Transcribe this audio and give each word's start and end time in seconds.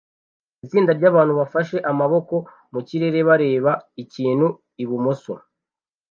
Itsinda 0.65 0.91
ryabantu 0.97 1.33
bafashe 1.39 1.77
amaboko 1.91 2.35
mukirere 2.73 3.19
bareba 3.29 3.71
ikintu 4.03 4.47
ibumoso 4.83 5.33